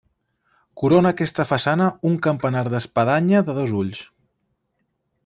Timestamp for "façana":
1.49-1.89